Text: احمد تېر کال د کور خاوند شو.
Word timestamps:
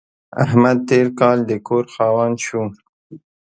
احمد 0.43 0.77
تېر 0.89 1.07
کال 1.19 1.37
د 1.49 1.51
کور 1.67 1.85
خاوند 1.93 2.37
شو. 2.45 2.61